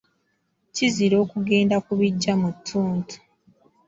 Kizira 0.73 1.15
okugenda 1.23 1.75
ku 1.85 1.91
biggya 1.99 2.33
mu 2.41 2.49
ttuntu. 2.57 3.15